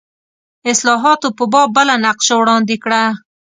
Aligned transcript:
اصلاحاتو 0.71 1.27
په 1.37 1.43
باب 1.53 1.69
بله 1.77 1.95
نقشه 2.05 2.35
وړاندې 2.37 2.75
کړه. 2.83 3.03